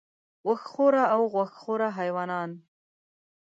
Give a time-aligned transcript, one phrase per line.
[0.47, 2.49] وښ خوره او غوښ خوره حیوانان